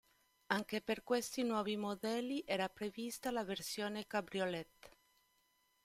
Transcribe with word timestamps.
Anche 0.47 0.81
per 0.81 1.03
questi 1.03 1.43
nuovi 1.43 1.77
modelli 1.77 2.41
era 2.47 2.67
prevista 2.69 3.29
la 3.29 3.43
versione 3.43 4.07
cabriolet. 4.07 4.89